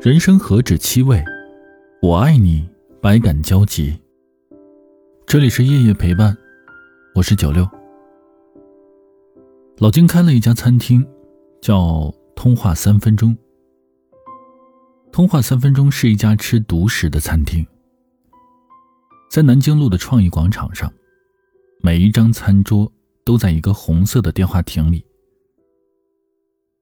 [0.00, 1.22] 人生何止七味，
[2.00, 2.66] 我爱你，
[3.02, 3.94] 百感交集。
[5.26, 6.34] 这里是夜夜陪伴，
[7.14, 7.68] 我是九六。
[9.76, 11.06] 老金开了一家餐厅，
[11.60, 13.36] 叫“通话三分钟”。
[15.12, 17.66] 通话三分钟是一家吃独食的餐厅，
[19.30, 20.90] 在南京路的创意广场上，
[21.82, 22.90] 每一张餐桌
[23.22, 25.04] 都在一个红色的电话亭里。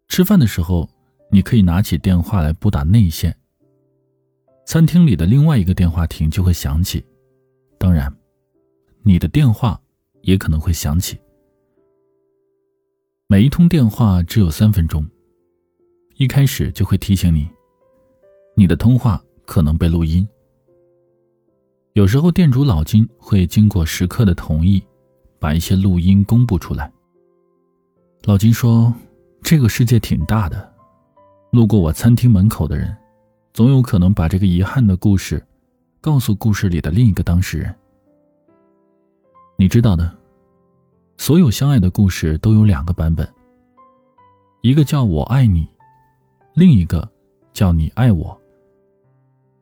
[0.07, 0.89] 吃饭的时候。
[1.31, 3.35] 你可以拿起电话来拨打内线。
[4.65, 7.05] 餐厅里的另外一个电话亭就会响起，
[7.79, 8.15] 当然，
[9.03, 9.81] 你的电话
[10.23, 11.19] 也可能会响起。
[13.27, 15.07] 每一通电话只有三分钟，
[16.17, 17.49] 一开始就会提醒你，
[18.55, 20.27] 你的通话可能被录音。
[21.95, 24.83] 有时候店主老金会经过食客的同意，
[25.39, 26.93] 把一些录音公布出来。
[28.25, 28.95] 老金说
[29.43, 30.73] ：“这个世界挺大的。”
[31.51, 32.95] 路过我餐厅门口的人，
[33.55, 35.43] 总有可能把这个遗憾的故事，
[35.99, 37.75] 告诉故事里的另一个当事人。
[39.57, 40.15] 你知道的，
[41.17, 43.27] 所有相爱的故事都有两个版本，
[44.61, 45.67] 一个叫我爱你，
[46.53, 47.09] 另一个
[47.55, 48.39] 叫你爱我。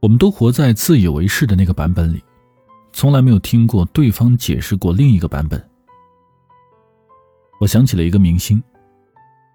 [0.00, 2.23] 我们都活在自以为是的那个版本里，
[2.93, 5.65] 从来没有听过对方解释过另一个版本。
[7.61, 8.61] 我想起了一个明星，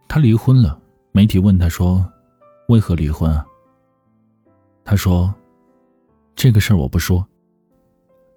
[0.08, 2.10] 他离婚了，媒体问他说。
[2.72, 3.45] 为何离婚啊？
[4.86, 5.33] 他说
[6.36, 7.27] ：“这个事儿我不说。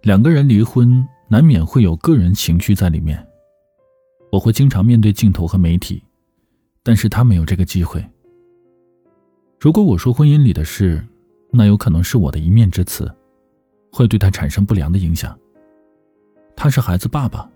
[0.02, 3.24] 两个人离婚难免会有个人情绪在里面。
[4.32, 6.02] 我会经常面对镜头和媒体，
[6.82, 8.04] 但是他没有这个机会。
[9.60, 11.00] 如果我说婚姻里的事，
[11.52, 13.08] 那有可能是我的一面之词，
[13.92, 15.38] 会对他产生不良的影响。
[16.56, 17.48] 他是孩子爸爸，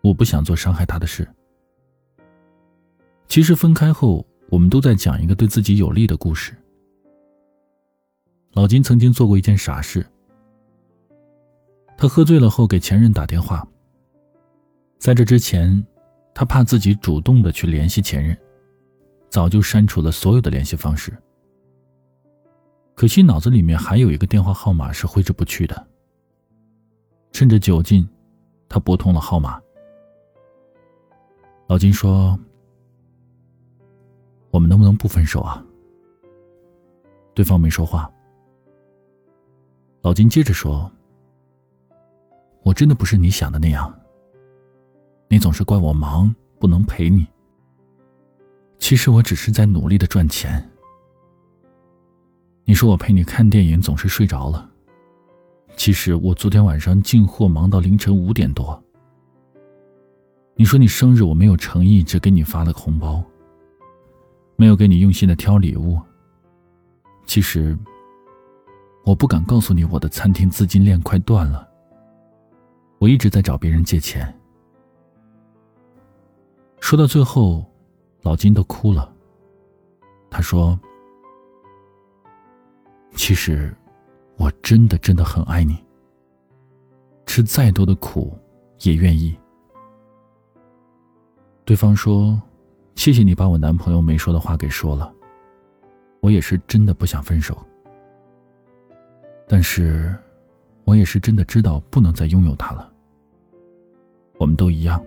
[0.00, 1.24] 我不想做伤害他的事。
[3.28, 6.52] 其实分开后。”我们都在讲一个对自己有利的故事。
[8.52, 10.04] 老金曾经做过一件傻事，
[11.96, 13.66] 他喝醉了后给前任打电话。
[14.98, 15.86] 在这之前，
[16.34, 18.36] 他怕自己主动的去联系前任，
[19.28, 21.16] 早就删除了所有的联系方式。
[22.96, 25.86] 可惜脑子里面还有一个电话号码是挥之不去的。
[27.30, 28.06] 趁着酒劲，
[28.68, 29.62] 他拨通了号码。
[31.68, 32.36] 老金说。
[34.50, 35.64] 我们能不能不分手啊？
[37.34, 38.10] 对方没说话。
[40.02, 40.90] 老金接着说
[42.62, 43.92] ：“我真的不是你想的那样。
[45.28, 47.26] 你总是怪我忙不能陪你。
[48.78, 50.68] 其实我只是在努力的赚钱。
[52.64, 54.68] 你说我陪你看电影总是睡着了，
[55.76, 58.82] 其实我昨天晚上进货忙到凌晨五点多。
[60.54, 63.22] 你说你生日我没有诚意，只给你发了个红包。”
[64.60, 65.98] 没有给你用心的挑礼物。
[67.24, 67.74] 其实，
[69.06, 71.66] 我不敢告诉你，我的餐厅资金链快断了。
[72.98, 74.38] 我一直在找别人借钱。
[76.78, 77.64] 说到最后，
[78.20, 79.10] 老金都哭了。
[80.30, 80.78] 他说
[83.16, 83.74] ：“其实，
[84.36, 85.82] 我真的真的很爱你。
[87.24, 88.38] 吃再多的苦，
[88.80, 89.34] 也愿意。”
[91.64, 92.38] 对方说。
[92.94, 95.12] 谢谢你把我男朋友没说的话给说了，
[96.20, 97.56] 我也是真的不想分手。
[99.48, 100.14] 但是，
[100.84, 102.92] 我也是真的知道不能再拥有他了。
[104.38, 105.02] 我们都一样，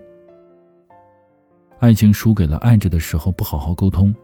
[1.78, 4.14] 爱情输给了爱着的时候不好好沟通，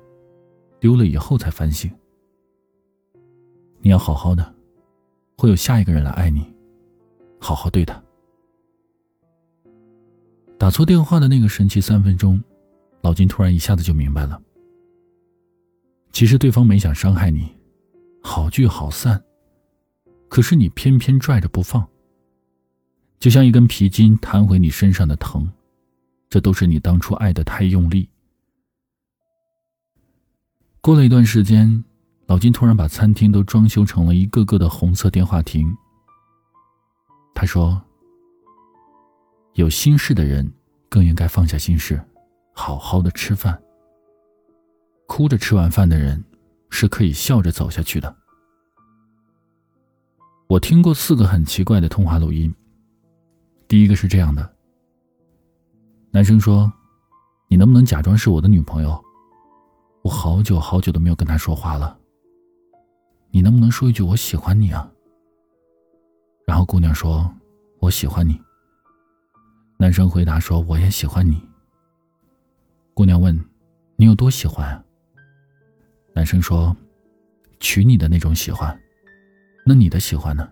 [0.78, 1.90] 丢了以后才反省。
[3.78, 4.54] 你要好好的，
[5.38, 6.44] 会有下一个人来爱你，
[7.38, 8.02] 好好对他。
[10.58, 12.42] 打错电话的那个神奇三分钟。
[13.02, 14.40] 老金突然一下子就明白了，
[16.12, 17.50] 其实对方没想伤害你，
[18.22, 19.22] 好聚好散，
[20.28, 21.88] 可是你偏偏拽着不放，
[23.18, 25.50] 就像一根皮筋弹回你身上的疼，
[26.28, 28.08] 这都是你当初爱的太用力。
[30.82, 31.82] 过了一段时间，
[32.26, 35.74] 老金突然把餐厅都装修成了一个个的红色电话亭。
[37.34, 37.82] 他说
[39.54, 40.52] ：“有心事的人
[40.88, 41.98] 更应该放下心事。”
[42.60, 43.58] 好好的吃饭。
[45.06, 46.22] 哭着吃完饭的人，
[46.68, 48.14] 是可以笑着走下去的。
[50.46, 52.54] 我听过四个很奇怪的通话录音。
[53.66, 54.54] 第一个是这样的：
[56.10, 56.70] 男生说
[57.48, 59.02] ：“你能不能假装是我的女朋友？
[60.02, 61.98] 我好久好久都没有跟他说话了。
[63.30, 64.86] 你能不能说一句我喜欢你啊？”
[66.46, 67.32] 然后姑娘说
[67.80, 68.38] ：“我喜欢你。”
[69.78, 71.42] 男生回答说：“我也喜欢你。”
[73.00, 73.34] 姑娘问
[73.96, 74.84] ：“你有多喜欢？”
[76.12, 76.76] 男生说
[77.58, 78.78] ：“娶你的那种喜欢，
[79.64, 80.46] 那你的喜欢呢？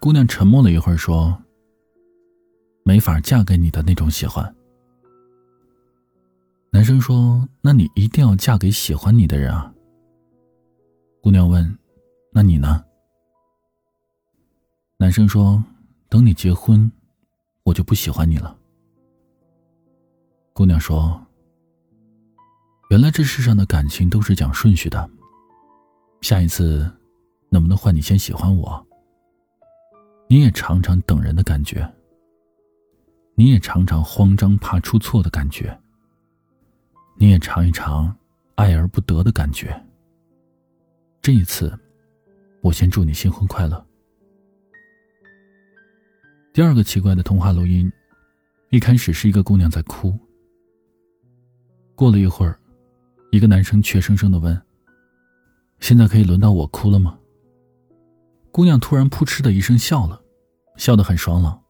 [0.00, 1.38] 姑娘沉默了一会儿，说
[2.86, 4.56] ：“没法嫁给你的那种喜欢。”
[6.72, 9.74] 男生说：“那你一定要嫁给喜欢你的人啊。”
[11.20, 11.78] 姑娘问
[12.32, 12.82] ：“那你呢？”
[14.96, 15.62] 男生说
[16.08, 16.90] ：“等你结婚，
[17.64, 18.56] 我就不喜欢你了。”
[20.54, 21.20] 姑娘说
[22.88, 25.10] ：“原来这世上的感情都是讲顺序的。
[26.20, 26.88] 下一次，
[27.48, 28.86] 能不能换你先喜欢我？
[30.28, 31.92] 你也尝尝等人的感觉。
[33.34, 35.76] 你也尝尝慌张怕出错的感觉。
[37.16, 38.16] 你也尝一尝
[38.54, 39.84] 爱而不得的感觉。
[41.20, 41.76] 这一次，
[42.62, 43.84] 我先祝你新婚快乐。”
[46.54, 47.92] 第二个奇怪的通话录音，
[48.70, 50.16] 一开始是一个姑娘在哭。
[51.94, 52.58] 过了一会儿，
[53.30, 54.60] 一个男生怯生生的问
[55.80, 57.18] ：“现在可以轮到我哭了吗？”
[58.50, 60.20] 姑娘突然扑哧的一声笑了，
[60.76, 61.60] 笑得很爽朗。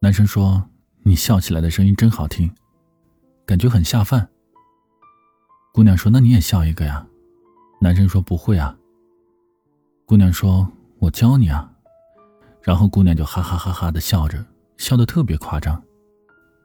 [0.00, 0.62] 男生说
[1.02, 2.50] ：“你笑起来的声音真好听，
[3.44, 4.28] 感觉很下饭。”
[5.72, 7.06] 姑娘说：“那你也笑一个呀？”
[7.80, 8.76] 男生说：“不会啊。”
[10.06, 10.70] 姑娘说
[11.00, 11.70] ：“我教你啊。”
[12.62, 14.44] 然后姑娘就哈哈哈哈的笑着，
[14.76, 15.82] 笑得特别夸张，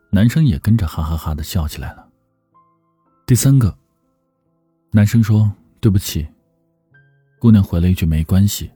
[0.09, 2.07] 男生也跟着哈哈哈的笑起来了。
[3.31, 3.73] 第三个，
[4.91, 5.49] 男生说
[5.79, 6.27] 对不起，
[7.39, 8.69] 姑娘回了一句没关系。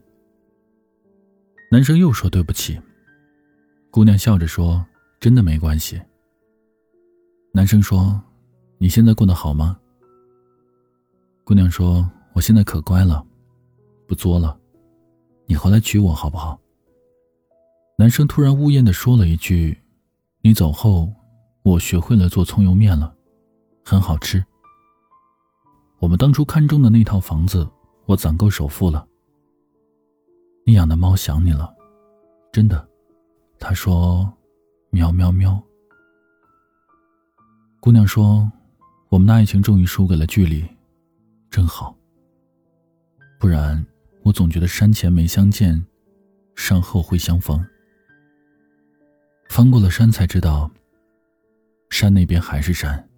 [1.70, 2.80] 男生又说对不起，
[3.90, 4.82] 姑娘笑着说
[5.20, 6.00] 真的没关系。
[7.52, 8.18] 男生说
[8.78, 9.78] 你现在过得好吗？
[11.44, 13.22] 姑娘说我现在可乖了，
[14.08, 14.58] 不作了，
[15.44, 16.58] 你回来娶我好不好？
[17.98, 19.76] 男生突然呜咽的说了一句
[20.40, 21.12] ：“你走后，
[21.62, 23.14] 我学会了做葱油面了，
[23.88, 24.44] 很好吃。
[26.00, 27.64] 我们当初看中的那套房子，
[28.06, 29.06] 我攒够首付了。
[30.64, 31.72] 你养的猫想你了，
[32.52, 32.84] 真的。”
[33.60, 34.28] 他说
[34.90, 35.62] ：“喵喵喵。”
[37.78, 38.50] 姑娘说
[39.08, 40.68] ：“我们的爱情终于输给了距离，
[41.48, 41.96] 真好。
[43.38, 43.86] 不然
[44.24, 45.80] 我总觉得山前没相见，
[46.56, 47.64] 山后会相逢。”
[49.48, 50.68] 翻过了山，才知道，
[51.88, 53.08] 山那边还是山，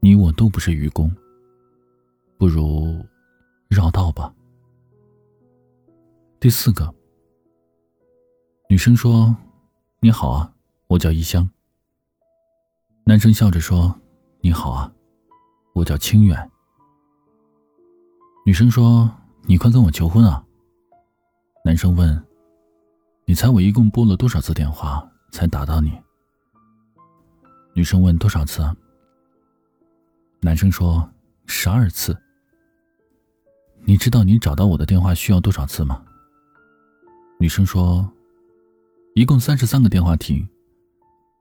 [0.00, 1.10] 你我都不是愚公。
[2.36, 3.04] 不如
[3.68, 4.32] 绕道吧。
[6.38, 6.94] 第四个，
[8.68, 9.34] 女生说
[10.00, 10.52] ：“你好啊，
[10.86, 11.48] 我叫一香。”
[13.04, 13.92] 男生笑着说
[14.40, 14.92] ：“你好啊，
[15.74, 16.50] 我叫清远。”
[18.46, 19.10] 女生说
[19.46, 20.44] ：“你快跟我求婚啊！”
[21.64, 22.24] 男生问
[23.26, 25.92] ：“你猜我一共拨了多少次电话？”才打到你。
[27.74, 28.62] 女生问多少次？
[30.48, 31.06] 男生说
[31.44, 32.16] 十二次。
[33.84, 36.02] 你知道你找到我的电话需要多少次吗？
[37.38, 38.10] 女生说，
[39.14, 40.48] 一共三十三个电话亭。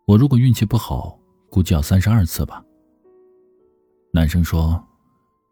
[0.08, 1.18] 我如果运气不好，
[1.50, 2.62] 估计要三十二次吧。
[4.12, 4.86] 男生说，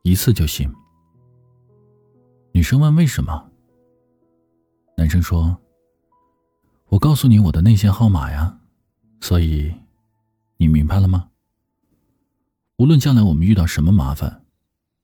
[0.01, 0.69] 一次就行。
[2.51, 3.50] 女生问为什么？
[4.98, 5.58] 男生说。
[6.88, 8.60] 我告诉你我的内线号码呀，
[9.22, 9.74] 所以，
[10.58, 11.30] 你明白了吗？
[12.77, 14.44] 无论将来我们遇到什么麻烦，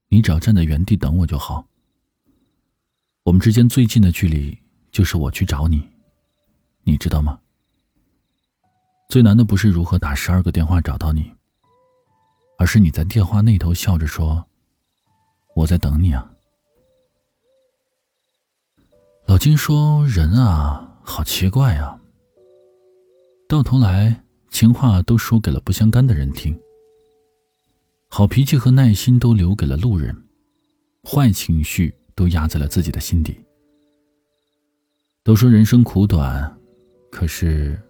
[0.10, 1.66] 你只要站在原地等我就好。
[3.24, 4.58] 我们之间最近的距离
[4.92, 5.88] 就是我去找你，
[6.84, 7.40] 你知道吗？
[9.08, 11.32] 最难的不是如何打十二个电话找到你，
[12.58, 14.46] 而是你在电话那头笑着说
[15.56, 16.30] ：“我在等你啊。”
[19.28, 22.00] 老金说：“人啊。”好奇怪啊！
[23.50, 26.58] 到头来，情话都说给了不相干的人听，
[28.14, 30.14] 好脾气和耐心都留给了路人，
[31.02, 33.40] 坏情绪都压在了自己的心底。
[35.24, 36.54] 都说人生苦短，
[37.10, 37.82] 可是，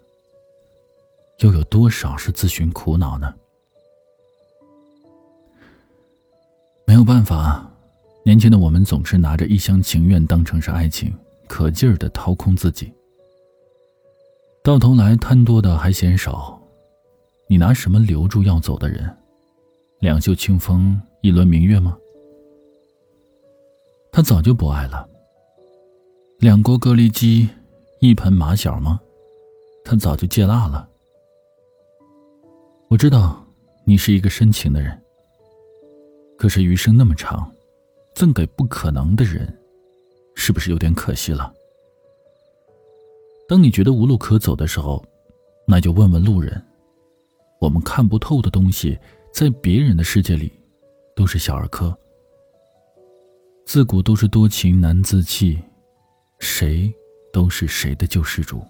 [1.40, 3.34] 又有多少是自寻苦恼呢？
[6.86, 7.68] 没有办法，
[8.24, 11.12] 年轻的我们总是拿着一厢情愿当成是爱情，
[11.48, 12.94] 可劲儿的掏空自己。
[14.64, 16.62] 到头来，贪多的还嫌少，
[17.48, 19.18] 你拿什么留住要走的人？
[20.02, 21.96] 两袖清风，一轮明月吗？
[24.12, 25.08] 他早就不爱了。
[26.40, 27.48] 两锅蛤蜊鸡，
[28.00, 29.00] 一盆马小吗？
[29.86, 30.90] 他早就戒辣了。
[32.88, 33.46] 我知道，
[33.86, 35.00] 你是一个深情的人。
[36.36, 37.48] 可是余生那么长，
[38.16, 39.56] 赠给不可能的人，
[40.34, 41.54] 是不是有点可惜了？
[43.48, 45.06] 当你觉得无路可走的时候，
[45.68, 46.60] 那就问问路人。
[47.60, 48.98] 我们看不透的东西，
[49.32, 50.52] 在别人的世界里，
[51.16, 51.98] 都是小儿科。
[53.66, 55.58] 自古都是多情难自弃，
[56.40, 56.94] 谁
[57.32, 58.62] 都是谁的救世主。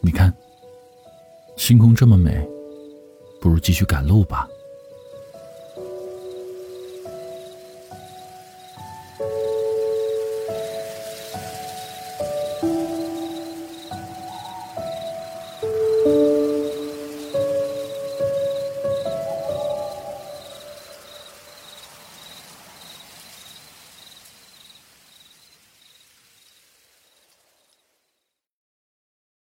[0.00, 0.34] 你看，
[1.56, 2.48] 星空这么美，
[3.40, 4.48] 不如继续赶路吧。